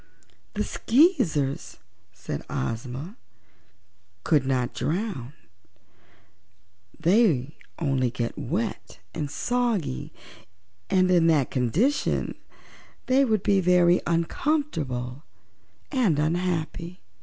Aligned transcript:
"The 0.55 0.63
Skeezers," 0.63 1.77
said 2.11 2.41
Ozma, 2.49 3.17
"could 4.23 4.47
not 4.47 4.73
drown; 4.73 5.33
they 6.99 7.55
only 7.77 8.09
get 8.09 8.35
wet 8.35 8.97
and 9.13 9.29
soggy 9.29 10.11
and 10.89 11.11
in 11.11 11.27
that 11.27 11.51
condition 11.51 12.33
they 13.05 13.23
would 13.23 13.43
be 13.43 13.59
very 13.61 14.01
uncomfortable 14.07 15.21
and 15.91 16.17
unhappy. 16.17 16.99